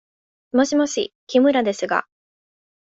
[0.51, 2.07] もしもし、木村ですが。